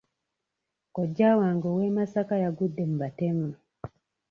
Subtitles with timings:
[0.95, 3.49] Kojja wange ow'e Masaka yagudde mu batemu.